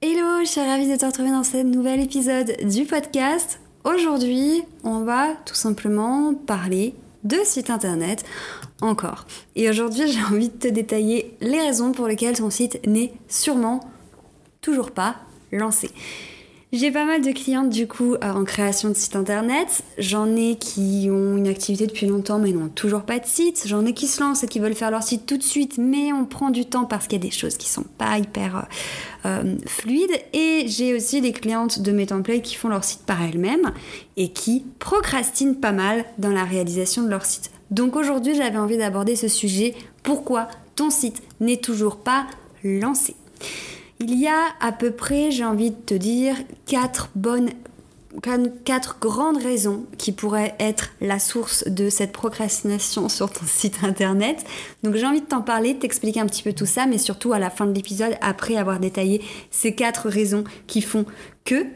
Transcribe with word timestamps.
Hello, 0.00 0.40
je 0.40 0.46
suis 0.46 0.60
ravie 0.62 0.90
de 0.90 0.96
te 0.96 1.04
retrouver 1.04 1.30
dans 1.30 1.44
ce 1.44 1.58
nouvel 1.58 2.00
épisode 2.00 2.56
du 2.66 2.86
podcast. 2.86 3.60
Aujourd'hui, 3.84 4.62
on 4.84 5.00
va 5.00 5.34
tout 5.44 5.54
simplement 5.54 6.32
parler 6.34 6.94
de 7.24 7.36
site 7.44 7.68
internet 7.68 8.24
encore. 8.80 9.26
Et 9.54 9.68
aujourd'hui, 9.68 10.10
j'ai 10.10 10.22
envie 10.22 10.48
de 10.48 10.56
te 10.56 10.68
détailler 10.68 11.36
les 11.42 11.60
raisons 11.60 11.92
pour 11.92 12.06
lesquelles 12.06 12.38
ton 12.38 12.48
site 12.48 12.80
n'est 12.86 13.12
sûrement 13.28 13.80
toujours 14.62 14.92
pas 14.92 15.16
lancé. 15.52 15.90
J'ai 16.72 16.92
pas 16.92 17.04
mal 17.04 17.20
de 17.20 17.32
clientes 17.32 17.68
du 17.68 17.88
coup 17.88 18.14
euh, 18.14 18.32
en 18.32 18.44
création 18.44 18.90
de 18.90 18.94
site 18.94 19.16
internet. 19.16 19.82
J'en 19.98 20.36
ai 20.36 20.54
qui 20.54 21.08
ont 21.10 21.36
une 21.36 21.48
activité 21.48 21.88
depuis 21.88 22.06
longtemps 22.06 22.38
mais 22.38 22.52
n'ont 22.52 22.68
toujours 22.68 23.02
pas 23.02 23.18
de 23.18 23.26
site. 23.26 23.64
J'en 23.66 23.84
ai 23.86 23.92
qui 23.92 24.06
se 24.06 24.20
lancent 24.22 24.44
et 24.44 24.46
qui 24.46 24.60
veulent 24.60 24.76
faire 24.76 24.92
leur 24.92 25.02
site 25.02 25.26
tout 25.26 25.36
de 25.36 25.42
suite 25.42 25.78
mais 25.78 26.12
on 26.12 26.24
prend 26.26 26.50
du 26.50 26.66
temps 26.66 26.84
parce 26.84 27.08
qu'il 27.08 27.18
y 27.18 27.22
a 27.22 27.26
des 27.26 27.34
choses 27.36 27.56
qui 27.56 27.68
sont 27.68 27.86
pas 27.98 28.18
hyper 28.18 28.68
euh, 29.24 29.26
euh, 29.26 29.56
fluides. 29.66 30.16
Et 30.32 30.66
j'ai 30.68 30.94
aussi 30.94 31.20
des 31.20 31.32
clientes 31.32 31.82
de 31.82 31.90
mes 31.90 32.06
templates 32.06 32.42
qui 32.42 32.54
font 32.54 32.68
leur 32.68 32.84
site 32.84 33.02
par 33.02 33.20
elles-mêmes 33.20 33.72
et 34.16 34.28
qui 34.28 34.64
procrastinent 34.78 35.56
pas 35.56 35.72
mal 35.72 36.04
dans 36.18 36.30
la 36.30 36.44
réalisation 36.44 37.02
de 37.02 37.08
leur 37.08 37.24
site. 37.24 37.50
Donc 37.72 37.96
aujourd'hui 37.96 38.36
j'avais 38.36 38.58
envie 38.58 38.78
d'aborder 38.78 39.16
ce 39.16 39.26
sujet. 39.26 39.74
Pourquoi 40.04 40.46
ton 40.76 40.90
site 40.90 41.20
n'est 41.40 41.56
toujours 41.56 41.96
pas 41.96 42.28
lancé? 42.62 43.16
Il 44.00 44.18
y 44.18 44.26
a 44.26 44.46
à 44.60 44.72
peu 44.72 44.90
près, 44.90 45.30
j'ai 45.30 45.44
envie 45.44 45.70
de 45.70 45.76
te 45.76 45.94
dire, 45.94 46.34
quatre 46.66 47.10
bonnes 47.14 47.50
quatre 48.64 48.98
grandes 49.00 49.36
raisons 49.36 49.86
qui 49.96 50.10
pourraient 50.10 50.56
être 50.58 50.90
la 51.00 51.20
source 51.20 51.64
de 51.68 51.88
cette 51.88 52.10
procrastination 52.10 53.08
sur 53.08 53.30
ton 53.30 53.44
site 53.46 53.84
internet. 53.84 54.44
Donc 54.82 54.96
j'ai 54.96 55.06
envie 55.06 55.20
de 55.20 55.26
t'en 55.26 55.42
parler, 55.42 55.78
t'expliquer 55.78 56.20
un 56.20 56.26
petit 56.26 56.42
peu 56.42 56.52
tout 56.52 56.66
ça, 56.66 56.86
mais 56.86 56.98
surtout 56.98 57.32
à 57.32 57.38
la 57.38 57.50
fin 57.50 57.66
de 57.66 57.72
l'épisode, 57.72 58.16
après 58.20 58.56
avoir 58.56 58.80
détaillé 58.80 59.22
ces 59.50 59.74
quatre 59.74 60.08
raisons 60.08 60.44
qui 60.66 60.82
font 60.82 61.04
que 61.44 61.66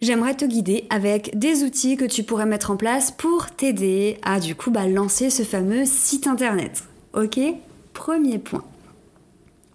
j'aimerais 0.00 0.34
te 0.34 0.44
guider 0.44 0.84
avec 0.90 1.38
des 1.38 1.62
outils 1.62 1.96
que 1.96 2.04
tu 2.04 2.24
pourrais 2.24 2.46
mettre 2.46 2.70
en 2.72 2.76
place 2.76 3.12
pour 3.12 3.46
t'aider 3.50 4.18
à 4.22 4.40
du 4.40 4.56
coup 4.56 4.70
bah, 4.70 4.88
lancer 4.88 5.30
ce 5.30 5.44
fameux 5.44 5.84
site 5.84 6.26
internet. 6.26 6.82
Ok? 7.14 7.38
Premier 7.92 8.38
point 8.38 8.64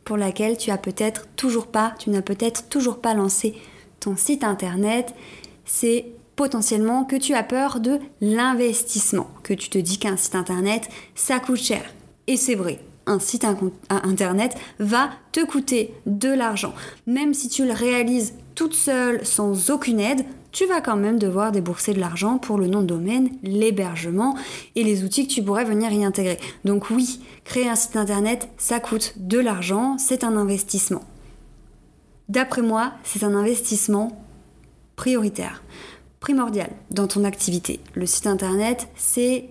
pour 0.08 0.16
laquelle 0.16 0.56
tu 0.56 0.72
as 0.72 0.78
peut-être 0.78 1.28
toujours 1.36 1.68
pas, 1.68 1.94
tu 2.00 2.10
n'as 2.12 2.22
peut-être 2.22 2.70
toujours 2.70 3.02
pas 3.02 3.14
lancé 3.14 3.56
ton 4.00 4.16
site 4.16 4.46
internet, 4.46 5.14
c'est 5.66 6.06
potentiellement 6.38 7.04
que 7.04 7.18
tu 7.18 7.34
as 7.34 7.44
peur 7.44 7.82
de 7.82 8.00
l'investissement, 8.22 9.28
que 9.44 9.54
tu 9.54 9.68
te 9.68 9.78
dis 9.78 9.98
qu'un 9.98 10.16
site 10.16 10.36
internet, 10.36 10.88
ça 11.14 11.42
coûte 11.42 11.58
cher. 11.58 11.84
Et 12.28 12.38
c'est 12.38 12.56
vrai, 12.56 12.80
un 13.06 13.20
site 13.20 13.46
internet 13.90 14.56
va 14.80 15.10
te 15.34 15.44
coûter 15.44 15.94
de 16.06 16.30
l'argent. 16.30 16.74
Même 17.06 17.34
si 17.34 17.50
tu 17.50 17.66
le 17.66 17.74
réalises 17.74 18.34
toute 18.56 18.76
seule, 18.76 19.26
sans 19.26 19.72
aucune 19.72 20.00
aide, 20.00 20.24
tu 20.58 20.66
vas 20.66 20.82
quand 20.82 20.96
même 20.96 21.20
devoir 21.20 21.52
débourser 21.52 21.94
de 21.94 22.00
l'argent 22.00 22.40
pour 22.40 22.58
le 22.58 22.66
nom 22.66 22.82
de 22.82 22.88
domaine, 22.88 23.30
l'hébergement 23.44 24.36
et 24.74 24.84
les 24.84 25.04
outils 25.04 25.28
que 25.28 25.32
tu 25.32 25.44
pourrais 25.44 25.66
venir 25.66 25.92
y 25.92 26.04
intégrer. 26.04 26.40
Donc 26.66 26.90
oui, 26.90 27.20
créer 27.44 27.70
un 27.70 27.76
site 27.76 27.96
internet, 27.96 28.50
ça 28.58 28.80
coûte 28.80 29.14
de 29.18 29.38
l'argent, 29.38 30.00
c'est 30.00 30.24
un 30.24 30.36
investissement. 30.36 31.04
D'après 32.28 32.64
moi, 32.64 32.94
c'est 33.04 33.24
un 33.24 33.36
investissement 33.36 34.20
prioritaire, 34.96 35.62
primordial 36.20 36.72
dans 36.90 37.06
ton 37.06 37.24
activité. 37.24 37.80
Le 37.94 38.08
site 38.08 38.26
internet, 38.26 38.88
c'est 38.96 39.50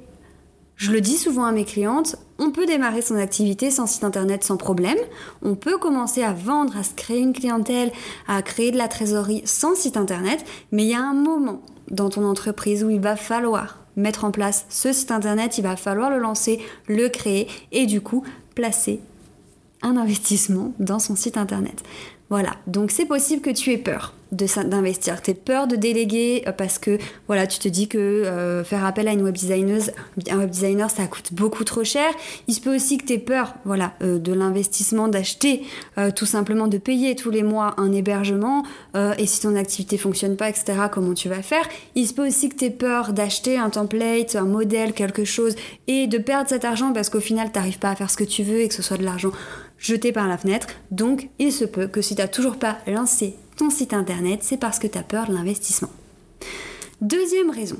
je 0.77 0.93
le 0.93 1.01
dis 1.01 1.17
souvent 1.17 1.45
à 1.45 1.53
mes 1.53 1.65
clientes, 1.65 2.17
on 2.39 2.51
peut 2.51 2.67
démarrer 2.67 3.01
son 3.01 3.17
activité 3.17 3.71
sans 3.71 3.87
site 3.87 4.05
internet 4.05 4.45
sans 4.45 4.59
problème. 4.59 4.99
On 5.43 5.55
peut 5.55 5.79
commencer 5.79 6.23
à 6.23 6.35
vendre, 6.35 6.77
à 6.77 6.83
se 6.83 6.93
créer 6.93 7.21
une 7.21 7.33
clientèle, 7.33 7.91
à 8.29 8.43
créer 8.43 8.73
de 8.73 8.77
la 8.77 8.87
trésorerie 8.87 9.41
sans 9.47 9.75
site 9.75 9.97
internet. 9.97 10.45
Mais 10.73 10.85
il 10.85 10.91
y 10.91 10.95
a 10.95 11.03
un 11.03 11.15
moment 11.15 11.63
dans 11.91 12.11
ton 12.11 12.25
entreprise 12.25 12.85
où 12.85 12.91
il 12.91 13.01
va 13.01 13.17
falloir 13.17 13.79
mettre 13.97 14.25
en 14.25 14.31
place 14.31 14.67
ce 14.69 14.93
site 14.93 15.11
internet, 15.11 15.57
il 15.57 15.63
va 15.63 15.77
falloir 15.77 16.11
le 16.11 16.19
lancer, 16.19 16.61
le 16.87 17.09
créer 17.09 17.49
et 17.73 17.87
du 17.87 18.03
coup 18.03 18.23
placer 18.55 19.01
un 19.83 19.97
investissement 19.97 20.75
dans 20.79 20.99
son 20.99 21.17
site 21.17 21.39
internet. 21.39 21.83
Voilà, 22.29 22.57
donc 22.67 22.91
c'est 22.91 23.07
possible 23.07 23.41
que 23.41 23.51
tu 23.51 23.71
aies 23.73 23.79
peur 23.79 24.13
d'investir. 24.33 25.23
Tu 25.23 25.31
aies 25.31 25.35
peur 25.35 25.69
de 25.69 25.77
déléguer 25.77 26.43
euh, 26.47 26.53
parce 26.53 26.79
que 26.79 26.99
voilà, 27.29 27.47
tu 27.47 27.61
te 27.61 27.69
dis 27.69 27.87
que 27.87 27.99
euh, 27.99 28.65
faire 28.65 28.85
appel 28.85 29.07
à 29.07 29.13
une 29.13 29.23
web 29.23 29.37
un 30.31 30.39
web 30.39 30.51
designer, 30.51 30.91
ça 30.91 31.07
coûte 31.07 31.33
beaucoup 31.33 31.63
trop 31.63 31.85
cher. 31.85 32.11
Il 32.49 32.55
se 32.55 32.61
peut 32.61 32.75
aussi 32.75 32.99
que 32.99 33.05
tu 33.07 33.13
aies 33.13 33.19
peur 33.19 33.55
voilà, 33.65 33.93
euh, 34.03 34.19
de 34.19 34.33
l'investissement, 34.33 35.09
d'acheter, 35.09 35.63
tout 36.15 36.27
simplement 36.27 36.67
de 36.67 36.79
payer 36.79 37.15
tous 37.15 37.31
les 37.31 37.43
mois 37.43 37.75
un 37.79 37.93
hébergement. 37.93 38.65
et 38.95 39.27
si 39.27 39.41
ton 39.41 39.55
activité 39.57 39.97
fonctionne 39.97 40.37
pas, 40.37 40.49
etc., 40.49 40.75
comment 40.91 41.15
tu 41.15 41.29
vas 41.29 41.43
faire? 41.43 41.67
Il 41.95 42.07
se 42.07 42.15
peut 42.15 42.27
aussi 42.27 42.49
que 42.49 42.57
tu 42.57 42.65
aies 42.67 42.71
peur 42.71 43.13
d'acheter 43.13 43.57
un 43.57 43.71
template, 43.71 44.37
un 44.37 44.45
modèle, 44.45 44.93
quelque 44.93 45.25
chose, 45.25 45.55
et 45.87 46.07
de 46.07 46.19
perdre 46.19 46.49
cet 46.49 46.65
argent 46.65 46.93
parce 46.93 47.09
qu'au 47.09 47.21
final, 47.21 47.51
tu 47.53 47.59
n'arrives 47.59 47.79
pas 47.79 47.91
à 47.91 47.97
faire 47.97 48.11
ce 48.11 48.17
que 48.17 48.25
tu 48.25 48.43
veux 48.43 48.61
et 48.61 48.69
que 48.69 48.75
ce 48.75 48.83
soit 48.83 48.97
de 48.97 49.05
l'argent 49.05 49.31
jeté 49.79 50.13
par 50.13 50.29
la 50.29 50.39
fenêtre. 50.39 50.69
Donc, 50.91 51.29
il 51.39 51.53
se 51.53 51.65
peut 51.65 51.89
que 51.89 52.03
si 52.03 52.15
tu 52.15 52.21
n'as 52.21 52.29
toujours 52.29 52.57
pas 52.57 52.79
lancé 52.87 53.37
ton 53.57 53.71
site 53.71 53.95
internet, 53.95 54.41
c'est 54.43 54.59
parce 54.59 54.79
que 54.79 54.87
tu 54.87 54.99
as 54.99 55.03
peur 55.03 55.29
de 55.29 55.35
l'investissement. 55.35 55.91
Deuxième 57.01 57.51
raison 57.51 57.79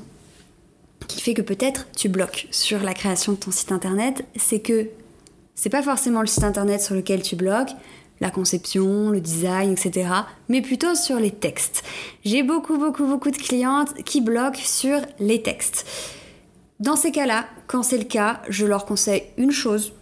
qui 1.07 1.21
fait 1.21 1.33
que 1.33 1.41
peut-être 1.41 1.87
tu 1.95 2.09
bloques 2.09 2.47
sur 2.51 2.83
la 2.83 2.93
création 2.93 3.33
de 3.33 3.37
ton 3.37 3.51
site 3.51 3.71
internet, 3.71 4.25
c'est 4.35 4.59
que 4.59 4.89
c'est 5.55 5.69
pas 5.69 5.81
forcément 5.81 6.21
le 6.21 6.27
site 6.27 6.43
internet 6.43 6.81
sur 6.81 6.95
lequel 6.95 7.21
tu 7.21 7.35
bloques, 7.35 7.71
la 8.19 8.29
conception, 8.29 9.09
le 9.09 9.21
design, 9.21 9.71
etc., 9.71 10.09
mais 10.49 10.61
plutôt 10.61 10.95
sur 10.95 11.19
les 11.19 11.31
textes. 11.31 11.83
J'ai 12.25 12.43
beaucoup, 12.43 12.77
beaucoup, 12.77 13.05
beaucoup 13.05 13.31
de 13.31 13.37
clientes 13.37 13.93
qui 14.03 14.21
bloquent 14.21 14.59
sur 14.59 14.99
les 15.19 15.41
textes. 15.41 15.85
Dans 16.79 16.95
ces 16.95 17.11
cas-là, 17.11 17.45
quand 17.67 17.83
c'est 17.83 17.97
le 17.97 18.03
cas, 18.03 18.41
je 18.49 18.65
leur 18.65 18.85
conseille 18.85 19.23
une 19.37 19.51
chose, 19.51 19.93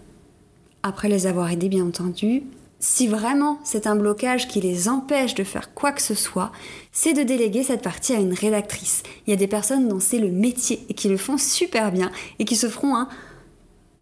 après 0.85 1.09
les 1.09 1.25
avoir 1.25 1.51
aidés 1.51 1.67
bien 1.67 1.83
entendu, 1.83 2.43
si 2.79 3.07
vraiment 3.07 3.59
c'est 3.63 3.87
un 3.87 3.95
blocage 3.95 4.47
qui 4.47 4.61
les 4.61 4.87
empêche 4.87 5.33
de 5.33 5.43
faire 5.43 5.73
quoi 5.73 5.91
que 5.91 6.01
ce 6.01 6.13
soit, 6.13 6.51
c'est 6.91 7.13
de 7.13 7.23
déléguer 7.23 7.63
cette 7.63 7.81
partie 7.81 8.13
à 8.13 8.19
une 8.19 8.33
rédactrice. 8.33 9.01
Il 9.25 9.31
y 9.31 9.33
a 9.33 9.37
des 9.37 9.47
personnes 9.47 9.87
dont 9.87 9.99
c'est 9.99 10.19
le 10.19 10.29
métier 10.29 10.85
et 10.87 10.93
qui 10.93 11.09
le 11.09 11.17
font 11.17 11.39
super 11.39 11.91
bien 11.91 12.11
et 12.37 12.45
qui 12.45 12.55
se 12.55 12.69
feront 12.69 12.95
un 12.95 13.07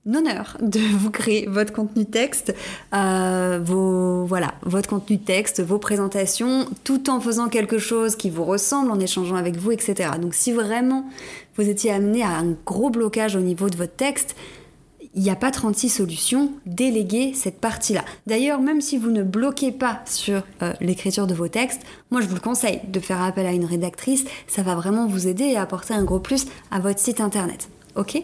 honneur 0.05 0.57
de 0.59 0.79
vous 0.97 1.09
créer 1.09 1.47
votre 1.47 1.71
contenu 1.71 2.05
texte, 2.05 2.53
euh, 2.93 3.61
voilà, 3.63 4.55
votre 4.63 4.89
contenu 4.89 5.19
texte, 5.19 5.63
vos 5.63 5.79
présentations, 5.79 6.67
tout 6.83 7.09
en 7.09 7.21
faisant 7.21 7.47
quelque 7.47 7.77
chose 7.77 8.17
qui 8.17 8.29
vous 8.29 8.43
ressemble, 8.43 8.91
en 8.91 8.99
échangeant 8.99 9.37
avec 9.37 9.55
vous, 9.55 9.71
etc. 9.71 10.09
Donc 10.21 10.33
si 10.33 10.51
vraiment 10.51 11.05
vous 11.55 11.69
étiez 11.69 11.93
amené 11.93 12.23
à 12.23 12.31
un 12.31 12.57
gros 12.65 12.89
blocage 12.89 13.37
au 13.37 13.41
niveau 13.41 13.69
de 13.69 13.77
votre 13.77 13.95
texte, 13.95 14.35
il 15.15 15.21
n'y 15.21 15.29
a 15.29 15.35
pas 15.35 15.51
36 15.51 15.89
solutions, 15.89 16.51
déléguez 16.65 17.33
cette 17.33 17.59
partie-là. 17.59 18.03
D'ailleurs, 18.27 18.59
même 18.59 18.81
si 18.81 18.97
vous 18.97 19.11
ne 19.11 19.23
bloquez 19.23 19.71
pas 19.71 20.01
sur 20.05 20.43
euh, 20.61 20.73
l'écriture 20.81 21.27
de 21.27 21.33
vos 21.33 21.47
textes, 21.47 21.81
moi 22.11 22.21
je 22.21 22.27
vous 22.27 22.35
le 22.35 22.41
conseille 22.41 22.81
de 22.87 22.99
faire 22.99 23.21
appel 23.21 23.45
à 23.45 23.51
une 23.51 23.65
rédactrice, 23.65 24.25
ça 24.47 24.63
va 24.63 24.75
vraiment 24.75 25.07
vous 25.07 25.27
aider 25.27 25.45
et 25.45 25.57
apporter 25.57 25.93
un 25.93 26.03
gros 26.03 26.19
plus 26.19 26.45
à 26.71 26.79
votre 26.79 26.99
site 26.99 27.21
internet. 27.21 27.69
Ok? 27.95 28.23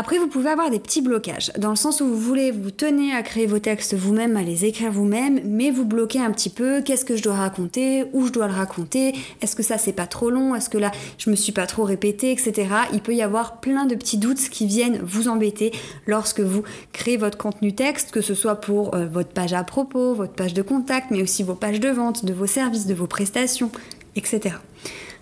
Après, 0.00 0.16
vous 0.16 0.28
pouvez 0.28 0.48
avoir 0.48 0.70
des 0.70 0.80
petits 0.80 1.02
blocages, 1.02 1.52
dans 1.58 1.68
le 1.68 1.76
sens 1.76 2.00
où 2.00 2.06
vous 2.06 2.16
voulez, 2.18 2.52
vous 2.52 2.70
tenez 2.70 3.12
à 3.12 3.22
créer 3.22 3.44
vos 3.44 3.58
textes 3.58 3.92
vous-même, 3.92 4.34
à 4.34 4.42
les 4.42 4.64
écrire 4.64 4.90
vous-même, 4.90 5.40
mais 5.44 5.70
vous 5.70 5.84
bloquez 5.84 6.20
un 6.20 6.30
petit 6.30 6.48
peu, 6.48 6.80
qu'est-ce 6.80 7.04
que 7.04 7.16
je 7.16 7.22
dois 7.22 7.34
raconter, 7.34 8.06
où 8.14 8.26
je 8.26 8.32
dois 8.32 8.46
le 8.46 8.54
raconter, 8.54 9.14
est-ce 9.42 9.54
que 9.54 9.62
ça 9.62 9.76
c'est 9.76 9.92
pas 9.92 10.06
trop 10.06 10.30
long, 10.30 10.54
est-ce 10.54 10.70
que 10.70 10.78
là 10.78 10.90
je 11.18 11.28
me 11.28 11.36
suis 11.36 11.52
pas 11.52 11.66
trop 11.66 11.84
répété, 11.84 12.32
etc. 12.32 12.68
Il 12.94 13.02
peut 13.02 13.14
y 13.14 13.20
avoir 13.20 13.60
plein 13.60 13.84
de 13.84 13.94
petits 13.94 14.16
doutes 14.16 14.48
qui 14.48 14.66
viennent 14.66 15.00
vous 15.02 15.28
embêter 15.28 15.70
lorsque 16.06 16.40
vous 16.40 16.62
créez 16.94 17.18
votre 17.18 17.36
contenu 17.36 17.74
texte, 17.74 18.10
que 18.10 18.22
ce 18.22 18.32
soit 18.32 18.54
pour 18.54 18.94
euh, 18.94 19.04
votre 19.04 19.34
page 19.34 19.52
à 19.52 19.64
propos, 19.64 20.14
votre 20.14 20.32
page 20.32 20.54
de 20.54 20.62
contact, 20.62 21.10
mais 21.10 21.20
aussi 21.20 21.42
vos 21.42 21.56
pages 21.56 21.78
de 21.78 21.90
vente, 21.90 22.24
de 22.24 22.32
vos 22.32 22.46
services, 22.46 22.86
de 22.86 22.94
vos 22.94 23.06
prestations, 23.06 23.70
etc. 24.16 24.54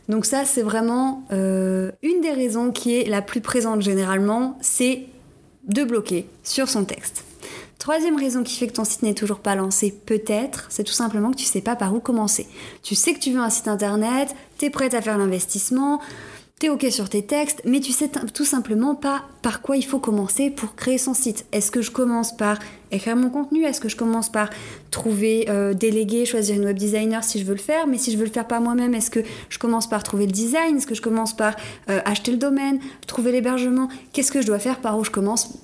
Donc 0.08 0.24
ça, 0.24 0.44
c'est 0.44 0.62
vraiment 0.62 1.24
euh, 1.32 1.92
une 2.02 2.20
des 2.20 2.32
raisons 2.32 2.70
qui 2.70 2.98
est 2.98 3.08
la 3.08 3.22
plus 3.22 3.40
présente 3.40 3.82
généralement, 3.82 4.56
c'est 4.60 5.04
de 5.64 5.84
bloquer 5.84 6.26
sur 6.42 6.68
son 6.68 6.84
texte. 6.84 7.24
Troisième 7.78 8.16
raison 8.16 8.42
qui 8.42 8.56
fait 8.56 8.66
que 8.66 8.72
ton 8.72 8.84
site 8.84 9.02
n'est 9.02 9.14
toujours 9.14 9.38
pas 9.38 9.54
lancé, 9.54 9.94
peut-être, 10.04 10.66
c'est 10.68 10.82
tout 10.82 10.92
simplement 10.92 11.30
que 11.30 11.36
tu 11.36 11.44
sais 11.44 11.60
pas 11.60 11.76
par 11.76 11.94
où 11.94 12.00
commencer. 12.00 12.48
Tu 12.82 12.94
sais 12.94 13.14
que 13.14 13.20
tu 13.20 13.30
veux 13.30 13.40
un 13.40 13.50
site 13.50 13.68
internet, 13.68 14.34
tu 14.58 14.64
es 14.64 14.70
prête 14.70 14.94
à 14.94 15.02
faire 15.02 15.16
l'investissement, 15.16 16.00
T'es 16.58 16.70
ok 16.70 16.86
sur 16.90 17.08
tes 17.08 17.22
textes, 17.22 17.62
mais 17.64 17.78
tu 17.78 17.92
sais 17.92 18.10
tout 18.34 18.44
simplement 18.44 18.96
pas 18.96 19.22
par 19.42 19.62
quoi 19.62 19.76
il 19.76 19.84
faut 19.84 20.00
commencer 20.00 20.50
pour 20.50 20.74
créer 20.74 20.98
son 20.98 21.14
site. 21.14 21.46
Est-ce 21.52 21.70
que 21.70 21.82
je 21.82 21.92
commence 21.92 22.36
par 22.36 22.58
écrire 22.90 23.14
mon 23.14 23.30
contenu? 23.30 23.64
Est-ce 23.64 23.80
que 23.80 23.88
je 23.88 23.94
commence 23.94 24.28
par 24.28 24.50
trouver, 24.90 25.46
euh, 25.48 25.72
déléguer, 25.72 26.26
choisir 26.26 26.56
une 26.56 26.64
web 26.64 26.76
designer 26.76 27.22
si 27.22 27.38
je 27.38 27.44
veux 27.44 27.54
le 27.54 27.60
faire? 27.60 27.86
Mais 27.86 27.96
si 27.96 28.10
je 28.10 28.16
veux 28.16 28.24
le 28.24 28.32
faire 28.32 28.48
par 28.48 28.60
moi-même, 28.60 28.92
est-ce 28.96 29.08
que 29.08 29.20
je 29.48 29.58
commence 29.60 29.88
par 29.88 30.02
trouver 30.02 30.26
le 30.26 30.32
design? 30.32 30.78
Est-ce 30.78 30.88
que 30.88 30.96
je 30.96 31.02
commence 31.02 31.36
par 31.36 31.54
euh, 31.90 32.00
acheter 32.04 32.32
le 32.32 32.38
domaine, 32.38 32.80
trouver 33.06 33.30
l'hébergement? 33.30 33.88
Qu'est-ce 34.12 34.32
que 34.32 34.42
je 34.42 34.46
dois 34.48 34.58
faire 34.58 34.80
Par 34.80 34.98
où 34.98 35.04
je 35.04 35.12
commence? 35.12 35.58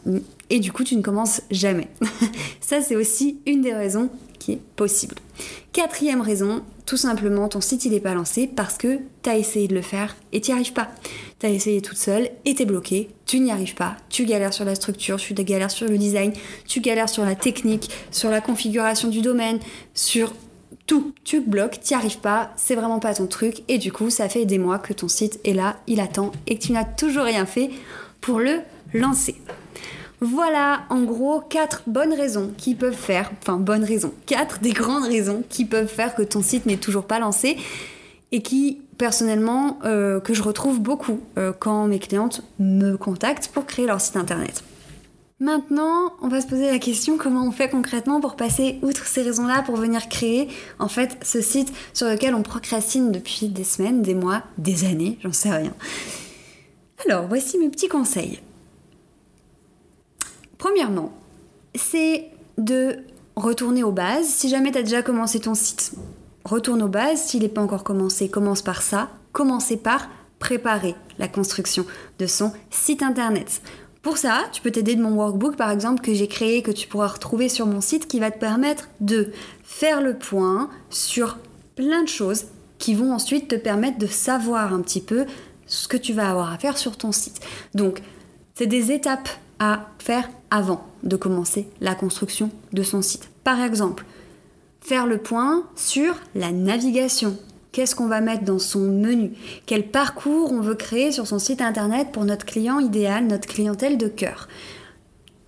Et 0.48 0.60
du 0.60 0.70
coup, 0.70 0.84
tu 0.84 0.94
ne 0.94 1.02
commences 1.02 1.42
jamais. 1.50 1.88
Ça, 2.60 2.80
c'est 2.82 2.94
aussi 2.94 3.40
une 3.46 3.62
des 3.62 3.74
raisons 3.74 4.10
qui 4.38 4.52
est 4.52 4.60
possible. 4.76 5.16
Quatrième 5.72 6.20
raison, 6.20 6.62
tout 6.86 6.96
simplement, 6.98 7.48
ton 7.48 7.60
site 7.60 7.86
il 7.86 7.92
n'est 7.92 8.00
pas 8.00 8.14
lancé 8.14 8.46
parce 8.46 8.76
que 8.76 8.98
tu 9.22 9.30
as 9.30 9.38
essayé 9.38 9.68
de 9.68 9.74
le 9.74 9.80
faire 9.80 10.16
et 10.32 10.40
tu 10.40 10.50
n'y 10.50 10.56
arrives 10.56 10.72
pas. 10.74 10.88
Tu 11.40 11.46
as 11.46 11.50
essayé 11.50 11.80
toute 11.80 11.96
seule 11.96 12.28
et 12.44 12.54
es 12.60 12.64
bloqué, 12.66 13.08
tu 13.24 13.40
n'y 13.40 13.50
arrives 13.50 13.74
pas, 13.74 13.96
tu 14.10 14.26
galères 14.26 14.52
sur 14.52 14.64
la 14.64 14.74
structure, 14.74 15.16
tu 15.16 15.32
galères 15.32 15.70
sur 15.70 15.88
le 15.88 15.96
design, 15.96 16.32
tu 16.66 16.80
galères 16.80 17.08
sur 17.08 17.24
la 17.24 17.34
technique, 17.34 17.90
sur 18.10 18.30
la 18.30 18.40
configuration 18.40 19.08
du 19.08 19.22
domaine, 19.22 19.60
sur 19.94 20.34
tout, 20.86 21.14
tu 21.24 21.40
bloques, 21.40 21.80
tu 21.82 21.94
n'y 21.94 21.98
arrives 21.98 22.18
pas, 22.18 22.52
c'est 22.56 22.74
vraiment 22.74 23.00
pas 23.00 23.14
ton 23.14 23.26
truc 23.26 23.62
et 23.68 23.78
du 23.78 23.90
coup 23.90 24.10
ça 24.10 24.28
fait 24.28 24.44
des 24.44 24.58
mois 24.58 24.78
que 24.78 24.92
ton 24.92 25.08
site 25.08 25.40
est 25.44 25.54
là, 25.54 25.76
il 25.86 26.00
attend 26.00 26.32
et 26.46 26.58
que 26.58 26.62
tu 26.62 26.72
n'as 26.72 26.84
toujours 26.84 27.24
rien 27.24 27.46
fait 27.46 27.70
pour 28.20 28.40
le 28.40 28.60
lancer. 28.92 29.36
Voilà 30.24 30.84
en 30.88 31.02
gros 31.02 31.40
quatre 31.40 31.82
bonnes 31.86 32.14
raisons 32.14 32.50
qui 32.56 32.74
peuvent 32.74 32.94
faire, 32.94 33.30
enfin 33.42 33.58
bonnes 33.58 33.84
raisons, 33.84 34.14
quatre 34.24 34.58
des 34.60 34.72
grandes 34.72 35.04
raisons 35.04 35.44
qui 35.50 35.66
peuvent 35.66 35.86
faire 35.86 36.14
que 36.14 36.22
ton 36.22 36.40
site 36.40 36.64
n'est 36.64 36.78
toujours 36.78 37.04
pas 37.04 37.18
lancé 37.18 37.58
et 38.32 38.40
qui 38.40 38.80
personnellement 38.96 39.78
euh, 39.84 40.20
que 40.20 40.32
je 40.32 40.42
retrouve 40.42 40.80
beaucoup 40.80 41.20
euh, 41.36 41.52
quand 41.52 41.86
mes 41.88 41.98
clientes 41.98 42.40
me 42.58 42.96
contactent 42.96 43.48
pour 43.48 43.66
créer 43.66 43.84
leur 43.84 44.00
site 44.00 44.16
internet. 44.16 44.64
Maintenant, 45.40 46.14
on 46.22 46.28
va 46.28 46.40
se 46.40 46.46
poser 46.46 46.70
la 46.70 46.78
question 46.78 47.18
comment 47.18 47.46
on 47.46 47.52
fait 47.52 47.68
concrètement 47.68 48.22
pour 48.22 48.34
passer 48.34 48.78
outre 48.80 49.04
ces 49.04 49.20
raisons-là 49.20 49.60
pour 49.60 49.76
venir 49.76 50.08
créer 50.08 50.48
en 50.78 50.88
fait 50.88 51.18
ce 51.22 51.42
site 51.42 51.70
sur 51.92 52.08
lequel 52.08 52.34
on 52.34 52.42
procrastine 52.42 53.12
depuis 53.12 53.48
des 53.48 53.64
semaines, 53.64 54.00
des 54.00 54.14
mois, 54.14 54.42
des 54.56 54.86
années, 54.86 55.18
j'en 55.22 55.34
sais 55.34 55.50
rien. 55.50 55.74
Alors, 57.04 57.26
voici 57.28 57.58
mes 57.58 57.68
petits 57.68 57.88
conseils. 57.88 58.40
Premièrement, 60.64 61.12
c'est 61.74 62.30
de 62.56 62.96
retourner 63.36 63.84
aux 63.84 63.92
bases. 63.92 64.24
Si 64.24 64.48
jamais 64.48 64.72
tu 64.72 64.78
as 64.78 64.82
déjà 64.82 65.02
commencé 65.02 65.38
ton 65.38 65.54
site, 65.54 65.92
retourne 66.42 66.80
aux 66.80 66.88
bases. 66.88 67.20
S'il 67.20 67.42
n'est 67.42 67.50
pas 67.50 67.60
encore 67.60 67.84
commencé, 67.84 68.30
commence 68.30 68.62
par 68.62 68.80
ça. 68.80 69.10
Commencez 69.32 69.76
par 69.76 70.08
préparer 70.38 70.94
la 71.18 71.28
construction 71.28 71.84
de 72.18 72.26
son 72.26 72.50
site 72.70 73.02
internet. 73.02 73.60
Pour 74.00 74.16
ça, 74.16 74.44
tu 74.52 74.62
peux 74.62 74.70
t'aider 74.70 74.94
de 74.94 75.02
mon 75.02 75.12
workbook 75.16 75.54
par 75.56 75.70
exemple 75.70 76.00
que 76.00 76.14
j'ai 76.14 76.28
créé, 76.28 76.62
que 76.62 76.70
tu 76.70 76.88
pourras 76.88 77.08
retrouver 77.08 77.50
sur 77.50 77.66
mon 77.66 77.82
site, 77.82 78.08
qui 78.08 78.18
va 78.18 78.30
te 78.30 78.38
permettre 78.38 78.88
de 79.02 79.32
faire 79.64 80.00
le 80.00 80.16
point 80.16 80.70
sur 80.88 81.36
plein 81.76 82.04
de 82.04 82.08
choses 82.08 82.46
qui 82.78 82.94
vont 82.94 83.12
ensuite 83.12 83.48
te 83.48 83.54
permettre 83.54 83.98
de 83.98 84.06
savoir 84.06 84.72
un 84.72 84.80
petit 84.80 85.02
peu 85.02 85.26
ce 85.66 85.88
que 85.88 85.98
tu 85.98 86.14
vas 86.14 86.30
avoir 86.30 86.50
à 86.50 86.56
faire 86.56 86.78
sur 86.78 86.96
ton 86.96 87.12
site. 87.12 87.40
Donc, 87.74 88.00
c'est 88.54 88.66
des 88.66 88.92
étapes 88.92 89.28
à 89.64 89.88
faire 89.98 90.28
avant 90.50 90.86
de 91.02 91.16
commencer 91.16 91.68
la 91.80 91.94
construction 91.94 92.50
de 92.72 92.82
son 92.82 93.02
site. 93.02 93.30
Par 93.44 93.60
exemple, 93.60 94.04
faire 94.80 95.06
le 95.06 95.18
point 95.18 95.64
sur 95.76 96.14
la 96.34 96.52
navigation. 96.52 97.36
Qu'est-ce 97.72 97.96
qu'on 97.96 98.06
va 98.06 98.20
mettre 98.20 98.44
dans 98.44 98.58
son 98.58 98.80
menu? 98.80 99.32
Quel 99.66 99.88
parcours 99.88 100.52
on 100.52 100.60
veut 100.60 100.74
créer 100.74 101.10
sur 101.10 101.26
son 101.26 101.38
site 101.38 101.60
internet 101.60 102.12
pour 102.12 102.24
notre 102.24 102.46
client 102.46 102.78
idéal, 102.78 103.26
notre 103.26 103.48
clientèle 103.48 103.98
de 103.98 104.06
cœur? 104.06 104.48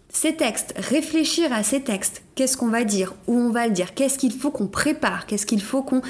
Ces 0.08 0.34
textes, 0.34 0.74
réfléchir 0.76 1.52
à 1.52 1.62
ces 1.62 1.82
textes, 1.82 2.22
qu'est-ce 2.34 2.56
qu'on 2.56 2.68
va 2.68 2.84
dire, 2.84 3.14
où 3.26 3.34
on 3.34 3.50
va 3.50 3.66
le 3.66 3.74
dire, 3.74 3.94
qu'est-ce 3.94 4.18
qu'il 4.18 4.32
faut 4.32 4.50
qu'on 4.50 4.66
prépare, 4.66 5.26
qu'est-ce 5.26 5.44
qu'il 5.44 5.60
faut 5.60 5.82
qu'on 5.82 6.00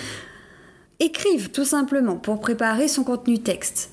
écrive 1.00 1.50
tout 1.50 1.64
simplement 1.64 2.16
pour 2.16 2.40
préparer 2.40 2.86
son 2.86 3.02
contenu 3.02 3.40
texte 3.40 3.90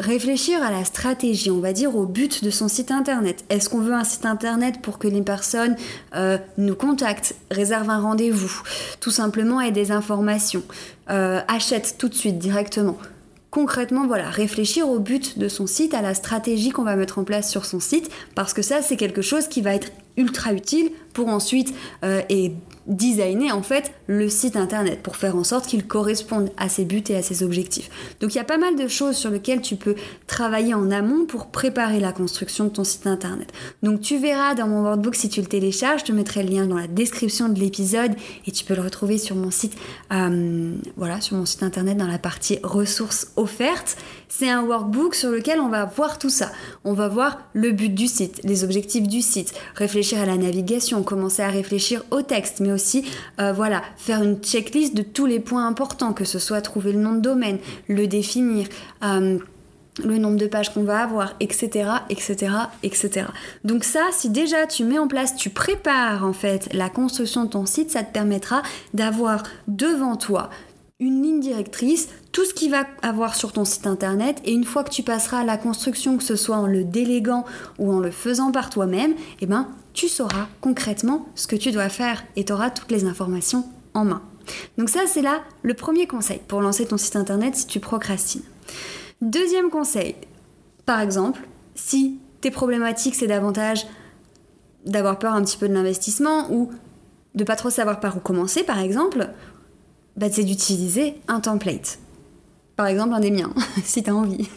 réfléchir 0.00 0.62
à 0.62 0.70
la 0.70 0.84
stratégie, 0.84 1.50
on 1.50 1.60
va 1.60 1.72
dire 1.72 1.96
au 1.96 2.06
but 2.06 2.42
de 2.42 2.50
son 2.50 2.68
site 2.68 2.90
internet. 2.90 3.44
Est-ce 3.48 3.68
qu'on 3.68 3.80
veut 3.80 3.94
un 3.94 4.04
site 4.04 4.26
internet 4.26 4.80
pour 4.82 4.98
que 4.98 5.08
les 5.08 5.22
personnes 5.22 5.76
euh, 6.14 6.38
nous 6.58 6.74
contactent, 6.74 7.34
réservent 7.50 7.90
un 7.90 8.00
rendez-vous, 8.00 8.62
tout 9.00 9.10
simplement 9.10 9.60
aient 9.60 9.72
des 9.72 9.92
informations, 9.92 10.62
euh, 11.10 11.40
achètent 11.48 11.96
tout 11.98 12.08
de 12.08 12.14
suite 12.14 12.38
directement 12.38 12.98
concrètement, 13.54 14.08
voilà, 14.08 14.30
réfléchir 14.30 14.88
au 14.88 14.98
but 14.98 15.38
de 15.38 15.46
son 15.46 15.68
site, 15.68 15.94
à 15.94 16.02
la 16.02 16.14
stratégie 16.14 16.70
qu'on 16.70 16.82
va 16.82 16.96
mettre 16.96 17.20
en 17.20 17.24
place 17.24 17.48
sur 17.48 17.66
son 17.66 17.78
site, 17.78 18.10
parce 18.34 18.52
que 18.52 18.62
ça, 18.62 18.82
c'est 18.82 18.96
quelque 18.96 19.22
chose 19.22 19.46
qui 19.46 19.60
va 19.60 19.76
être 19.76 19.92
ultra 20.16 20.52
utile 20.52 20.90
pour 21.12 21.28
ensuite 21.28 21.72
euh, 22.04 22.20
et 22.28 22.52
designer 22.86 23.52
en 23.52 23.62
fait 23.62 23.92
le 24.06 24.28
site 24.28 24.56
internet 24.56 25.02
pour 25.02 25.16
faire 25.16 25.36
en 25.36 25.44
sorte 25.44 25.66
qu'il 25.66 25.86
corresponde 25.86 26.50
à 26.56 26.68
ses 26.68 26.84
buts 26.84 27.04
et 27.08 27.16
à 27.16 27.22
ses 27.22 27.42
objectifs. 27.42 27.90
Donc 28.20 28.34
il 28.34 28.38
y 28.38 28.40
a 28.40 28.44
pas 28.44 28.58
mal 28.58 28.76
de 28.76 28.88
choses 28.88 29.16
sur 29.16 29.30
lesquelles 29.30 29.60
tu 29.60 29.76
peux 29.76 29.94
travailler 30.26 30.74
en 30.74 30.90
amont 30.90 31.24
pour 31.24 31.46
préparer 31.46 32.00
la 32.00 32.12
construction 32.12 32.64
de 32.64 32.70
ton 32.70 32.84
site 32.84 33.06
internet. 33.06 33.52
Donc 33.82 34.00
tu 34.00 34.18
verras 34.18 34.54
dans 34.54 34.66
mon 34.66 34.82
workbook 34.82 35.14
si 35.14 35.28
tu 35.28 35.40
le 35.40 35.46
télécharges, 35.46 36.00
je 36.00 36.06
te 36.06 36.12
mettrai 36.12 36.42
le 36.42 36.50
lien 36.50 36.66
dans 36.66 36.76
la 36.76 36.86
description 36.86 37.48
de 37.48 37.58
l'épisode 37.58 38.12
et 38.46 38.50
tu 38.50 38.64
peux 38.64 38.74
le 38.74 38.82
retrouver 38.82 39.18
sur 39.18 39.36
mon 39.36 39.50
site, 39.50 39.76
euh, 40.12 40.74
voilà, 40.96 41.20
sur 41.20 41.36
mon 41.36 41.46
site 41.46 41.62
internet 41.62 41.96
dans 41.96 42.06
la 42.06 42.18
partie 42.18 42.58
ressources 42.62 43.28
offertes. 43.36 43.96
C'est 44.28 44.50
un 44.50 44.62
workbook 44.62 45.14
sur 45.14 45.30
lequel 45.30 45.60
on 45.60 45.68
va 45.68 45.84
voir 45.84 46.18
tout 46.18 46.30
ça. 46.30 46.50
On 46.84 46.92
va 46.92 47.08
voir 47.08 47.38
le 47.52 47.70
but 47.70 47.94
du 47.94 48.08
site, 48.08 48.40
les 48.42 48.64
objectifs 48.64 49.06
du 49.06 49.22
site, 49.22 49.54
réfléchir 49.76 50.20
à 50.20 50.26
la 50.26 50.36
navigation, 50.36 51.02
commencer 51.02 51.42
à 51.42 51.50
réfléchir 51.50 52.02
au 52.10 52.22
texte, 52.22 52.60
mais 52.60 52.72
euh, 53.40 53.52
voilà, 53.52 53.82
faire 53.96 54.22
une 54.22 54.36
checklist 54.36 54.94
de 54.94 55.02
tous 55.02 55.26
les 55.26 55.40
points 55.40 55.66
importants, 55.66 56.12
que 56.12 56.24
ce 56.24 56.38
soit 56.38 56.60
trouver 56.60 56.92
le 56.92 57.00
nom 57.00 57.14
de 57.14 57.20
domaine, 57.20 57.58
le 57.88 58.06
définir. 58.06 58.66
Euh, 59.02 59.38
le 60.02 60.18
nombre 60.18 60.38
de 60.38 60.46
pages 60.46 60.74
qu'on 60.74 60.82
va 60.82 61.02
avoir, 61.02 61.34
etc., 61.38 61.88
etc., 62.10 62.52
etc. 62.82 63.26
Donc 63.62 63.84
ça, 63.84 64.00
si 64.10 64.28
déjà 64.28 64.66
tu 64.66 64.82
mets 64.84 64.98
en 64.98 65.06
place, 65.06 65.36
tu 65.36 65.50
prépares 65.50 66.24
en 66.24 66.32
fait 66.32 66.68
la 66.72 66.90
construction 66.90 67.44
de 67.44 67.50
ton 67.50 67.64
site, 67.64 67.92
ça 67.92 68.02
te 68.02 68.12
permettra 68.12 68.62
d'avoir 68.92 69.44
devant 69.68 70.16
toi 70.16 70.50
une 71.00 71.22
ligne 71.22 71.40
directrice, 71.40 72.08
tout 72.32 72.44
ce 72.44 72.54
qu'il 72.54 72.70
va 72.70 72.86
avoir 73.02 73.34
sur 73.34 73.52
ton 73.52 73.64
site 73.64 73.86
internet, 73.86 74.40
et 74.44 74.52
une 74.52 74.64
fois 74.64 74.84
que 74.84 74.90
tu 74.90 75.02
passeras 75.02 75.40
à 75.40 75.44
la 75.44 75.56
construction, 75.56 76.16
que 76.16 76.22
ce 76.22 76.36
soit 76.36 76.56
en 76.56 76.66
le 76.66 76.84
déléguant 76.84 77.44
ou 77.78 77.92
en 77.92 77.98
le 77.98 78.10
faisant 78.10 78.52
par 78.52 78.70
toi-même, 78.70 79.14
eh 79.40 79.46
ben, 79.46 79.68
tu 79.94 80.08
sauras 80.08 80.48
concrètement 80.60 81.26
ce 81.34 81.46
que 81.46 81.56
tu 81.56 81.70
dois 81.70 81.88
faire 81.88 82.24
et 82.36 82.44
tu 82.44 82.52
auras 82.52 82.70
toutes 82.70 82.90
les 82.90 83.06
informations 83.06 83.64
en 83.94 84.04
main. 84.04 84.22
Donc 84.76 84.90
ça, 84.90 85.06
c'est 85.06 85.22
là 85.22 85.42
le 85.62 85.72
premier 85.74 86.06
conseil 86.06 86.40
pour 86.46 86.60
lancer 86.60 86.84
ton 86.84 86.98
site 86.98 87.16
internet 87.16 87.56
si 87.56 87.66
tu 87.66 87.80
procrastines. 87.80 88.42
Deuxième 89.22 89.70
conseil, 89.70 90.16
par 90.84 91.00
exemple, 91.00 91.40
si 91.74 92.18
tes 92.40 92.50
problématiques, 92.50 93.14
c'est 93.14 93.26
davantage 93.26 93.86
d'avoir 94.84 95.18
peur 95.18 95.32
un 95.32 95.42
petit 95.42 95.56
peu 95.56 95.68
de 95.68 95.72
l'investissement 95.72 96.52
ou 96.52 96.70
de 97.34 97.44
pas 97.44 97.56
trop 97.56 97.70
savoir 97.70 98.00
par 98.00 98.16
où 98.16 98.20
commencer, 98.20 98.64
par 98.64 98.80
exemple, 98.80 99.30
bah, 100.16 100.26
c'est 100.30 100.44
d'utiliser 100.44 101.14
un 101.26 101.40
template 101.40 101.98
par 102.76 102.86
exemple 102.86 103.14
un 103.14 103.20
des 103.20 103.30
miens, 103.30 103.52
si 103.84 104.02
tu 104.02 104.10
as 104.10 104.14
envie, 104.14 104.48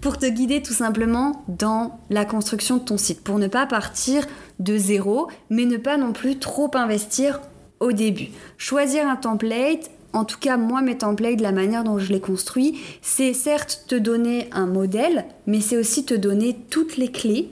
pour 0.00 0.18
te 0.18 0.26
guider 0.26 0.62
tout 0.62 0.72
simplement 0.72 1.44
dans 1.48 1.98
la 2.10 2.24
construction 2.24 2.76
de 2.76 2.82
ton 2.82 2.96
site, 2.98 3.22
pour 3.22 3.38
ne 3.38 3.48
pas 3.48 3.66
partir 3.66 4.24
de 4.58 4.76
zéro, 4.76 5.28
mais 5.50 5.64
ne 5.64 5.76
pas 5.76 5.96
non 5.96 6.12
plus 6.12 6.38
trop 6.38 6.70
investir 6.74 7.40
au 7.80 7.92
début. 7.92 8.28
Choisir 8.56 9.06
un 9.08 9.16
template, 9.16 9.90
en 10.12 10.24
tout 10.24 10.38
cas 10.38 10.56
moi 10.56 10.82
mes 10.82 10.98
templates, 10.98 11.40
la 11.40 11.52
manière 11.52 11.84
dont 11.84 11.98
je 11.98 12.12
les 12.12 12.20
construis, 12.20 12.78
c'est 13.02 13.32
certes 13.32 13.84
te 13.88 13.94
donner 13.94 14.48
un 14.52 14.66
modèle, 14.66 15.24
mais 15.46 15.60
c'est 15.60 15.76
aussi 15.76 16.04
te 16.04 16.14
donner 16.14 16.56
toutes 16.70 16.96
les 16.96 17.10
clés 17.10 17.50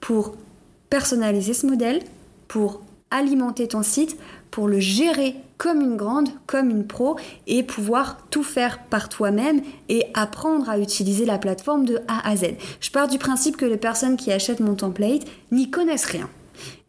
pour 0.00 0.34
personnaliser 0.90 1.54
ce 1.54 1.66
modèle, 1.66 2.00
pour 2.46 2.80
alimenter 3.10 3.68
ton 3.68 3.82
site, 3.82 4.16
pour 4.50 4.68
le 4.68 4.80
gérer 4.80 5.34
comme 5.58 5.80
une 5.80 5.96
grande, 5.96 6.28
comme 6.46 6.70
une 6.70 6.86
pro 6.86 7.16
et 7.46 7.62
pouvoir 7.62 8.18
tout 8.30 8.44
faire 8.44 8.78
par 8.84 9.08
toi-même 9.08 9.60
et 9.88 10.04
apprendre 10.14 10.70
à 10.70 10.78
utiliser 10.78 11.24
la 11.24 11.38
plateforme 11.38 11.84
de 11.84 11.98
A 12.06 12.28
à 12.28 12.36
Z. 12.36 12.54
Je 12.80 12.90
pars 12.90 13.08
du 13.08 13.18
principe 13.18 13.56
que 13.56 13.66
les 13.66 13.76
personnes 13.76 14.16
qui 14.16 14.32
achètent 14.32 14.60
mon 14.60 14.74
template 14.74 15.26
n'y 15.50 15.70
connaissent 15.70 16.06
rien. 16.06 16.28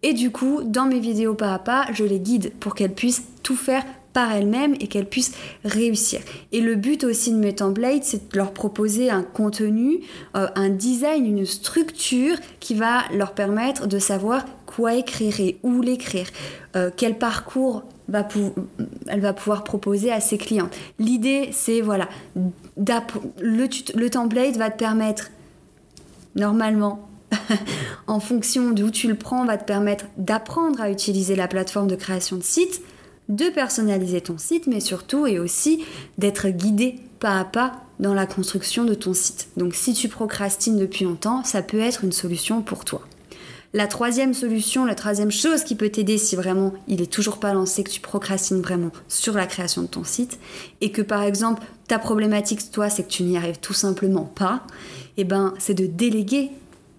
Et 0.02 0.14
du 0.14 0.32
coup, 0.32 0.62
dans 0.64 0.86
mes 0.86 1.00
vidéos 1.00 1.34
pas 1.34 1.54
à 1.54 1.60
pas, 1.60 1.88
je 1.92 2.04
les 2.04 2.20
guide 2.20 2.54
pour 2.60 2.76
qu'elles 2.76 2.94
puissent 2.94 3.24
tout 3.44 3.58
faire 3.58 3.84
par 4.14 4.32
elles-mêmes 4.32 4.76
et 4.80 4.88
qu'elles 4.88 5.08
puissent 5.08 5.36
réussir. 5.64 6.20
Et 6.52 6.62
le 6.62 6.76
but 6.76 7.04
aussi 7.04 7.32
de 7.32 7.38
mes 7.38 7.54
templates, 7.54 8.04
c'est 8.04 8.32
de 8.32 8.38
leur 8.38 8.54
proposer 8.54 9.10
un 9.10 9.24
contenu, 9.24 10.00
euh, 10.36 10.48
un 10.56 10.70
design, 10.70 11.26
une 11.26 11.46
structure 11.46 12.38
qui 12.60 12.76
va 12.76 13.04
leur 13.14 13.34
permettre 13.34 13.88
de 13.88 14.00
savoir 14.00 14.46
quoi 14.70 14.94
écrire 14.94 15.40
et 15.40 15.58
où 15.64 15.82
l'écrire, 15.82 16.28
euh, 16.76 16.92
quel 16.96 17.18
parcours 17.18 17.84
elle 19.08 19.20
va 19.20 19.34
pouvoir 19.34 19.64
proposer 19.64 20.12
à 20.12 20.20
ses 20.20 20.38
clients. 20.38 20.70
L'idée, 21.00 21.50
c'est 21.52 21.82
voilà, 21.82 22.08
le, 22.36 23.68
le 23.96 24.10
template 24.10 24.58
va 24.58 24.70
te 24.70 24.78
permettre 24.78 25.32
normalement 26.36 27.08
en 28.08 28.20
fonction 28.20 28.72
d'où 28.72 28.92
tu 28.92 29.08
le 29.08 29.16
prends, 29.16 29.46
va 29.46 29.58
te 29.58 29.66
permettre 29.66 30.06
d'apprendre 30.18 30.82
à 30.82 30.90
utiliser 30.90 31.36
la 31.36 31.48
plateforme 31.48 31.88
de 31.88 31.96
création 31.96 32.38
de 32.38 32.44
site, 32.44 32.82
de 33.28 33.50
personnaliser 33.50 34.22
ton 34.22 34.38
site, 34.38 34.68
mais 34.68 34.80
surtout 34.80 35.28
et 35.28 35.40
aussi 35.40 35.84
d'être 36.18 36.50
guidé 36.50 37.00
pas 37.20 37.40
à 37.40 37.44
pas 37.44 37.74
dans 38.00 38.14
la 38.14 38.26
construction 38.26 38.86
de 38.86 38.94
ton 38.94 39.14
site. 39.14 39.50
Donc 39.58 39.76
si 39.76 39.94
tu 39.94 40.08
procrastines 40.10 40.78
depuis 40.78 41.06
longtemps, 41.06 41.44
ça 41.44 41.62
peut 41.62 41.80
être 41.80 42.04
une 42.04 42.12
solution 42.12 42.62
pour 42.62 42.86
toi. 42.86 43.02
La 43.74 43.86
troisième 43.86 44.34
solution, 44.34 44.86
la 44.86 44.96
troisième 44.96 45.32
chose 45.32 45.64
qui 45.64 45.76
peut 45.76 45.90
t'aider 45.90 46.18
si 46.18 46.36
vraiment 46.36 46.74
il 46.88 47.04
est 47.04 47.12
toujours 47.12 47.40
pas 47.40 47.54
lancé, 47.54 47.84
que 47.84 47.92
tu 47.92 48.02
procrastines 48.02 48.62
vraiment 48.62 48.92
sur 49.08 49.36
la 49.36 49.46
création 49.46 49.84
de 49.84 49.88
ton 49.88 50.04
site, 50.04 50.40
et 50.82 50.92
que 50.92 51.04
par 51.04 51.22
exemple 51.22 51.62
ta 51.88 52.00
problématique 52.00 52.72
toi 52.72 52.90
c'est 52.90 53.04
que 53.04 53.10
tu 53.10 53.24
n'y 53.24 53.38
arrives 53.38 53.60
tout 53.60 53.74
simplement 53.74 54.26
pas, 54.26 54.64
et 55.18 55.22
eh 55.22 55.24
ben 55.24 55.54
c'est 55.60 55.76
de 55.76 55.86
déléguer 55.86 56.50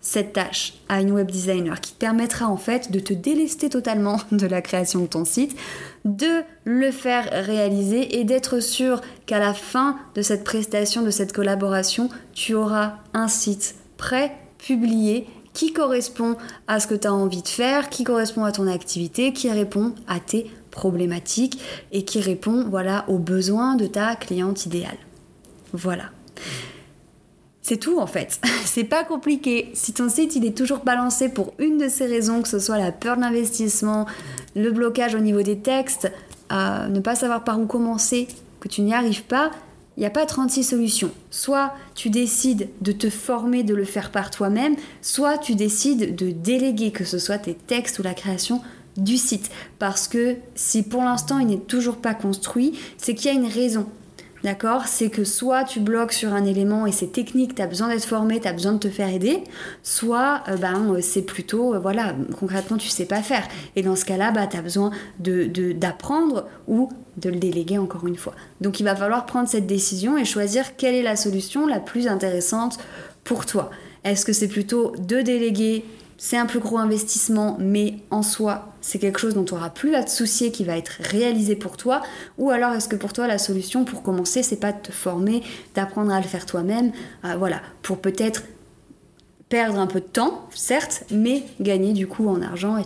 cette 0.01 0.33
tâche 0.33 0.75
à 0.89 1.01
une 1.01 1.11
web 1.11 1.31
designer 1.31 1.81
qui 1.81 1.93
permettra 1.93 2.47
en 2.47 2.57
fait 2.57 2.91
de 2.91 3.01
te 3.01 3.13
délester 3.13 3.69
totalement 3.69 4.19
de 4.33 4.47
la 4.47 4.63
création 4.63 5.01
de 5.01 5.07
ton 5.07 5.25
site, 5.25 5.57
de 6.05 6.43
le 6.65 6.91
faire 6.93 7.29
réaliser 7.33 8.19
et 8.19 8.25
d'être 8.25 8.61
sûr 8.61 9.01
qu'à 9.27 9.41
la 9.41 9.55
fin 9.55 9.99
de 10.15 10.23
cette 10.23 10.45
prestation, 10.45 11.03
de 11.03 11.11
cette 11.11 11.33
collaboration, 11.33 12.09
tu 12.33 12.55
auras 12.55 12.95
un 13.13 13.29
site 13.29 13.75
prêt, 13.97 14.33
publié, 14.59 15.27
qui 15.53 15.73
correspond 15.73 16.37
à 16.69 16.81
ce 16.81 16.87
que 16.87 16.95
tu 16.95 17.07
as 17.07 17.13
envie 17.13 17.43
de 17.43 17.49
faire, 17.49 17.89
qui 17.91 18.05
correspond 18.05 18.45
à 18.45 18.53
ton 18.53 18.67
activité, 18.67 19.33
qui 19.33 19.51
répond 19.51 19.95
à 20.07 20.21
tes 20.21 20.51
problématiques 20.71 21.61
et 21.93 22.05
qui 22.05 22.21
répond 22.21 22.65
voilà 22.69 23.05
aux 23.09 23.19
besoins 23.19 23.75
de 23.75 23.87
ta 23.87 24.15
cliente 24.17 24.67
idéale. 24.67 24.99
Voilà. 25.73 26.05
C'est 27.63 27.77
tout 27.77 27.99
en 27.99 28.07
fait. 28.07 28.41
C'est 28.65 28.85
pas 28.85 29.05
compliqué. 29.05 29.71
Si 29.75 29.93
ton 29.93 30.09
site 30.09 30.37
il 30.37 30.45
est 30.45 30.57
toujours 30.57 30.81
balancé 30.81 31.29
pour 31.29 31.53
une 31.59 31.79
de 31.79 31.89
ces 31.89 32.07
raisons, 32.07 32.43
que 32.43 32.49
ce 32.49 32.59
soit 32.59 32.79
la 32.79 32.93
peur 32.93 33.17
d'investissement, 33.17 34.07
le 34.55 34.71
blocage 34.71 35.15
au 35.15 35.21
niveau 35.21 35.43
des 35.43 35.59
textes, 35.59 36.11
ne 36.51 37.01
pas 37.01 37.15
savoir 37.15 37.45
par 37.45 37.61
où 37.61 37.67
commencer, 37.67 38.29
que 38.61 38.69
tu 38.69 38.83
n'y 38.83 38.95
arrives 38.95 39.25
pas, 39.25 39.51
il 39.97 40.01
n'y 40.01 40.07
a 40.07 40.11
pas 40.11 40.27
36 40.27 40.65
solutions. 40.65 41.11
Soit 41.31 41.75
tu 41.95 42.11
décides 42.11 42.69
de 42.81 42.93
te 42.93 43.11
former, 43.11 43.63
de 43.63 43.75
le 43.75 43.85
faire 43.85 44.11
par 44.11 44.31
toi-même, 44.31 44.77
soit 45.03 45.39
tu 45.39 45.55
décides 45.55 46.15
de 46.15 46.31
déléguer, 46.31 46.91
que 46.91 47.05
ce 47.05 47.19
soit 47.19 47.39
tes 47.39 47.55
textes 47.55 47.99
ou 47.99 48.03
la 48.03 48.15
création 48.15 48.63
du 48.97 49.17
site. 49.17 49.51
Parce 49.79 50.09
que 50.09 50.37
si 50.55 50.83
pour 50.83 51.03
l'instant 51.03 51.39
il 51.39 51.49
n'est 51.49 51.59
toujours 51.59 51.97
pas 51.97 52.15
construit, 52.15 52.79
c'est 52.97 53.15
qu'il 53.15 53.27
y 53.27 53.35
a 53.35 53.39
une 53.39 53.47
raison. 53.47 53.87
D'accord? 54.43 54.87
C'est 54.87 55.11
que 55.11 55.25
soit 55.25 55.65
tu 55.65 55.81
bloques 55.81 56.13
sur 56.13 56.33
un 56.33 56.45
élément 56.45 56.87
et 56.87 56.93
c'est 56.93 57.13
technique, 57.13 57.55
tu 57.55 57.63
as 57.63 57.67
besoin 57.67 57.89
d'être 57.89 58.05
formé, 58.05 58.41
tu 58.41 58.49
as 58.49 58.53
besoin 58.53 58.73
de 58.73 58.79
te 58.79 58.89
faire 58.89 59.09
aider, 59.09 59.45
soit 59.83 60.43
euh, 60.49 60.57
ben, 60.57 60.95
euh, 60.95 61.01
c'est 61.03 61.23
plutôt, 61.23 61.75
euh, 61.75 61.79
voilà, 61.79 62.15
concrètement 62.39 62.79
tu 62.79 62.89
sais 62.89 63.05
pas 63.05 63.23
faire. 63.23 63.47
Et 63.77 63.83
dans 63.83 63.97
ce 63.97 64.05
cas-là, 64.07 64.31
bah, 64.31 64.47
tu 64.47 64.57
as 64.57 64.63
besoin 64.63 64.93
d'apprendre 65.19 66.45
de, 66.67 66.73
ou 66.73 66.89
de 67.19 67.29
le 67.29 67.37
déléguer 67.37 67.77
encore 67.77 68.07
une 68.07 68.17
fois. 68.17 68.35
Donc 68.63 68.81
il 68.81 68.85
va 68.85 68.97
falloir 68.97 69.27
prendre 69.27 69.49
cette 69.49 69.67
décision 69.67 70.17
et 70.17 70.25
choisir 70.25 70.77
quelle 70.77 70.95
est 70.95 71.03
la 71.03 71.17
solution 71.17 71.67
la 71.67 71.81
plus 71.81 72.09
intéressante 72.09 72.79
pour 73.25 73.45
toi. 73.45 73.71
Est-ce 74.05 74.25
que 74.25 74.33
c'est 74.33 74.49
plutôt 74.49 74.95
de 74.97 75.21
déléguer 75.21 75.85
c'est 76.23 76.37
un 76.37 76.45
plus 76.45 76.59
gros 76.59 76.77
investissement, 76.77 77.57
mais 77.59 77.95
en 78.11 78.23
soi, 78.23 78.75
c'est 78.83 78.99
quelque 78.99 79.19
chose 79.19 79.33
dont 79.33 79.43
tu 79.43 79.55
n'auras 79.55 79.71
plus 79.71 79.95
à 79.95 80.05
te 80.05 80.11
soucier 80.11 80.53
qui 80.53 80.65
va 80.65 80.77
être 80.77 80.99
réalisé 81.01 81.57
pour 81.57 81.79
toi 81.79 82.03
Ou 82.37 82.51
alors 82.51 82.75
est-ce 82.75 82.89
que 82.91 82.97
pour 82.97 83.15
toi, 83.15 83.27
la 83.27 83.39
solution 83.39 83.87
pour 83.87 84.03
commencer, 84.03 84.43
c'est 84.43 84.61
pas 84.61 84.73
de 84.73 84.83
te 84.83 84.93
former, 84.93 85.43
d'apprendre 85.75 86.13
à 86.13 86.21
le 86.21 86.27
faire 86.27 86.45
toi-même 86.45 86.93
euh, 87.25 87.37
Voilà, 87.39 87.63
pour 87.81 88.03
peut-être 88.03 88.43
perdre 89.49 89.79
un 89.79 89.87
peu 89.87 90.01
de 90.01 90.05
temps, 90.05 90.47
certes, 90.55 91.05
mais 91.11 91.43
gagner 91.59 91.95
du 91.95 92.07
coup 92.07 92.29
en 92.29 92.43
argent 92.43 92.77
et 92.77 92.85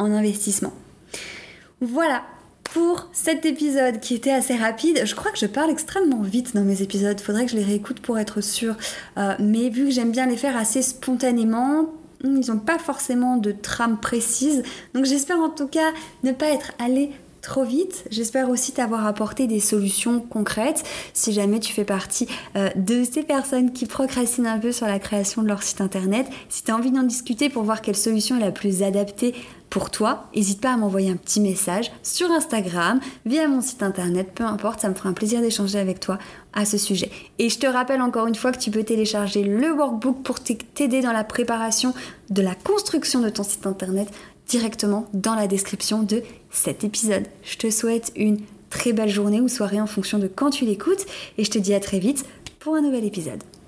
en 0.00 0.10
investissement. 0.10 0.72
Voilà, 1.80 2.24
pour 2.64 3.10
cet 3.12 3.46
épisode 3.46 4.00
qui 4.00 4.14
était 4.14 4.32
assez 4.32 4.56
rapide. 4.56 5.02
Je 5.04 5.14
crois 5.14 5.30
que 5.30 5.38
je 5.38 5.46
parle 5.46 5.70
extrêmement 5.70 6.22
vite 6.22 6.56
dans 6.56 6.64
mes 6.64 6.82
épisodes. 6.82 7.20
Faudrait 7.20 7.44
que 7.44 7.52
je 7.52 7.56
les 7.56 7.64
réécoute 7.64 8.00
pour 8.00 8.18
être 8.18 8.40
sûre. 8.40 8.74
Euh, 9.18 9.36
mais 9.38 9.68
vu 9.68 9.84
que 9.84 9.90
j'aime 9.92 10.10
bien 10.10 10.26
les 10.26 10.36
faire 10.36 10.56
assez 10.56 10.82
spontanément, 10.82 11.92
ils 12.24 12.50
n'ont 12.50 12.58
pas 12.58 12.78
forcément 12.78 13.36
de 13.36 13.52
trame 13.52 13.98
précise. 13.98 14.62
Donc 14.94 15.04
j'espère 15.04 15.38
en 15.38 15.50
tout 15.50 15.68
cas 15.68 15.92
ne 16.22 16.32
pas 16.32 16.46
être 16.46 16.72
allé 16.78 17.10
trop 17.44 17.64
vite. 17.64 18.04
J'espère 18.10 18.48
aussi 18.48 18.72
t'avoir 18.72 19.06
apporté 19.06 19.46
des 19.46 19.60
solutions 19.60 20.20
concrètes 20.20 20.82
si 21.12 21.32
jamais 21.32 21.60
tu 21.60 21.72
fais 21.74 21.84
partie 21.84 22.26
euh, 22.56 22.70
de 22.74 23.04
ces 23.04 23.22
personnes 23.22 23.72
qui 23.72 23.84
procrastinent 23.84 24.46
un 24.46 24.58
peu 24.58 24.72
sur 24.72 24.86
la 24.86 24.98
création 24.98 25.42
de 25.42 25.48
leur 25.48 25.62
site 25.62 25.82
internet. 25.82 26.26
Si 26.48 26.64
tu 26.64 26.70
as 26.70 26.76
envie 26.76 26.90
d'en 26.90 27.02
discuter 27.02 27.50
pour 27.50 27.62
voir 27.62 27.82
quelle 27.82 27.96
solution 27.96 28.38
est 28.38 28.40
la 28.40 28.50
plus 28.50 28.82
adaptée 28.82 29.34
pour 29.74 29.90
toi, 29.90 30.28
n'hésite 30.36 30.60
pas 30.60 30.72
à 30.72 30.76
m'envoyer 30.76 31.10
un 31.10 31.16
petit 31.16 31.40
message 31.40 31.90
sur 32.04 32.30
Instagram, 32.30 33.00
via 33.26 33.48
mon 33.48 33.60
site 33.60 33.82
internet, 33.82 34.30
peu 34.32 34.44
importe, 34.44 34.78
ça 34.78 34.88
me 34.88 34.94
fera 34.94 35.08
un 35.08 35.14
plaisir 35.14 35.40
d'échanger 35.40 35.80
avec 35.80 35.98
toi 35.98 36.20
à 36.52 36.64
ce 36.64 36.78
sujet. 36.78 37.10
Et 37.40 37.48
je 37.48 37.58
te 37.58 37.66
rappelle 37.66 38.00
encore 38.00 38.28
une 38.28 38.36
fois 38.36 38.52
que 38.52 38.60
tu 38.60 38.70
peux 38.70 38.84
télécharger 38.84 39.42
le 39.42 39.72
workbook 39.72 40.22
pour 40.22 40.38
t'aider 40.38 41.00
dans 41.00 41.10
la 41.10 41.24
préparation 41.24 41.92
de 42.30 42.40
la 42.40 42.54
construction 42.54 43.18
de 43.18 43.30
ton 43.30 43.42
site 43.42 43.66
internet 43.66 44.06
directement 44.46 45.08
dans 45.12 45.34
la 45.34 45.48
description 45.48 46.04
de 46.04 46.22
cet 46.52 46.84
épisode. 46.84 47.24
Je 47.42 47.56
te 47.56 47.68
souhaite 47.68 48.12
une 48.14 48.38
très 48.70 48.92
belle 48.92 49.08
journée 49.08 49.40
ou 49.40 49.48
soirée 49.48 49.80
en 49.80 49.88
fonction 49.88 50.18
de 50.18 50.28
quand 50.28 50.50
tu 50.50 50.66
l'écoutes 50.66 51.04
et 51.36 51.42
je 51.42 51.50
te 51.50 51.58
dis 51.58 51.74
à 51.74 51.80
très 51.80 51.98
vite 51.98 52.24
pour 52.60 52.76
un 52.76 52.80
nouvel 52.80 53.04
épisode. 53.04 53.42